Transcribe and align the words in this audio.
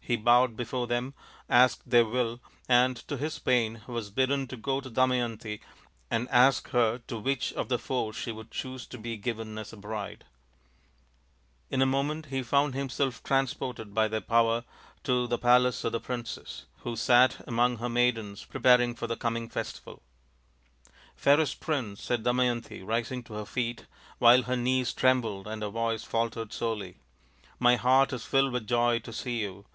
He 0.00 0.16
bowed 0.16 0.56
before 0.56 0.86
them, 0.86 1.12
asked 1.50 1.88
their 1.90 2.04
will, 2.06 2.40
and 2.66 2.96
to 3.08 3.16
his 3.18 3.38
pain 3.38 3.82
was 3.86 4.10
bidden 4.10 4.46
to 4.48 4.56
go 4.56 4.80
to 4.80 4.88
Damayanti 4.90 5.60
and 6.10 6.26
ask 6.30 6.70
her 6.70 6.98
to 7.08 7.18
which 7.18 7.52
of 7.52 7.68
the 7.68 7.78
four 7.78 8.14
she 8.14 8.32
would 8.32 8.50
choose 8.50 8.86
to 8.86 8.96
be 8.98 9.18
given 9.18 9.58
as 9.58 9.70
a 9.72 9.76
bride. 9.76 10.24
NALA 11.70 11.80
THE 11.84 11.84
GAMESTER 11.84 11.84
123 11.84 11.84
In 11.84 11.84
a 11.84 11.92
moment 11.92 12.26
he 12.26 12.42
found 12.42 12.74
himself 12.74 13.22
transported 13.22 13.94
by 13.94 14.08
their 14.08 14.22
power 14.22 14.64
to 15.04 15.26
the 15.28 15.38
palace 15.38 15.84
of 15.84 15.92
the 15.92 16.00
princess, 16.00 16.64
who 16.80 16.96
sat 16.96 17.46
among 17.46 17.76
her 17.76 17.90
maidens 17.90 18.46
preparing 18.46 18.94
for 18.94 19.06
the 19.06 19.16
coming 19.16 19.48
festival." 19.50 20.00
Fairest 21.16 21.60
Prince/ 21.60 22.00
5 22.00 22.04
said 22.04 22.24
Damayanti, 22.24 22.82
rising 22.82 23.22
to 23.24 23.34
her 23.34 23.44
feet, 23.46 23.84
while 24.18 24.44
her 24.44 24.56
knees 24.56 24.92
trembled 24.94 25.46
and 25.46 25.62
her 25.62 25.68
voice 25.68 26.02
faltered 26.02 26.54
sorely," 26.54 26.96
my 27.60 27.76
heart 27.76 28.14
is 28.14 28.24
filled 28.24 28.52
with 28.54 28.66
joy 28.66 28.98
to 29.00 29.12
see 29.12 29.40
you. 29.40 29.66